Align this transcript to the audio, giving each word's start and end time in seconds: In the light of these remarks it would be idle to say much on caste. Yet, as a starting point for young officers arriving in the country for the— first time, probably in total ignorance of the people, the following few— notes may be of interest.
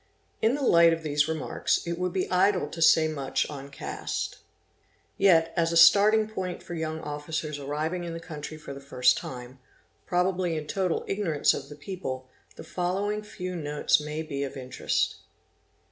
In 0.41 0.55
the 0.55 0.63
light 0.63 0.93
of 0.93 1.03
these 1.03 1.27
remarks 1.27 1.85
it 1.85 1.99
would 1.99 2.11
be 2.11 2.27
idle 2.31 2.67
to 2.67 2.81
say 2.81 3.07
much 3.07 3.47
on 3.51 3.69
caste. 3.69 4.39
Yet, 5.15 5.53
as 5.55 5.71
a 5.71 5.77
starting 5.77 6.27
point 6.27 6.63
for 6.63 6.73
young 6.73 6.99
officers 7.01 7.59
arriving 7.59 8.03
in 8.03 8.13
the 8.13 8.19
country 8.19 8.57
for 8.57 8.73
the— 8.73 8.79
first 8.91 9.15
time, 9.15 9.59
probably 10.07 10.57
in 10.57 10.65
total 10.65 11.05
ignorance 11.07 11.53
of 11.53 11.69
the 11.69 11.75
people, 11.75 12.27
the 12.55 12.63
following 12.63 13.21
few— 13.21 13.55
notes 13.55 13.99
may 14.01 14.23
be 14.23 14.43
of 14.43 14.57
interest. 14.57 15.17